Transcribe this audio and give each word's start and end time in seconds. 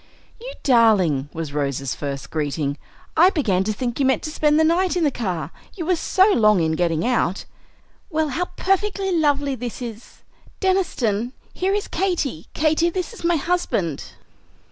"You 0.39 0.51
darling!" 0.63 1.29
was 1.31 1.53
Rose's 1.53 1.93
first 1.93 2.31
greeting. 2.31 2.79
"I 3.15 3.29
began 3.29 3.63
to 3.65 3.71
think 3.71 3.99
you 3.99 4.05
meant 4.07 4.23
to 4.23 4.31
spend 4.31 4.59
the 4.59 4.63
night 4.63 4.97
in 4.97 5.03
the 5.03 5.11
car, 5.11 5.51
you 5.75 5.85
were 5.85 5.95
so 5.95 6.31
long 6.33 6.59
in 6.59 6.71
getting 6.71 7.05
out. 7.05 7.45
Well, 8.09 8.29
how 8.29 8.45
perfectly 8.57 9.11
lovely 9.15 9.53
this 9.53 9.79
is! 9.79 10.23
Deniston, 10.59 11.33
here 11.53 11.75
is 11.75 11.87
Katy; 11.87 12.47
Katy, 12.55 12.89
this 12.89 13.13
is 13.13 13.23
my 13.23 13.35
husband." 13.35 14.05